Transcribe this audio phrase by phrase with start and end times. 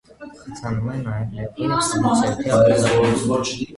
[0.45, 3.45] Խթանում է նաև լեղու և ստամոքսահյութի արտազատումը։